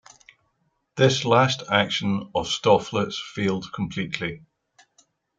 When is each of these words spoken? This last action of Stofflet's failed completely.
This 0.95 1.25
last 1.25 1.61
action 1.69 2.31
of 2.33 2.47
Stofflet's 2.47 3.19
failed 3.35 3.71
completely. 3.71 4.41